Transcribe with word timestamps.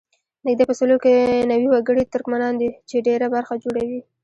نږدې 0.45 0.63
په 0.69 0.73
سلو 0.79 0.95
کې 1.03 1.13
نوي 1.51 1.67
وګړي 1.69 2.01
یې 2.03 2.11
ترکمنان 2.13 2.53
دي 2.61 2.69
چې 2.89 3.03
ډېره 3.07 3.25
برخه 3.35 3.53
جوړوي. 3.63 3.99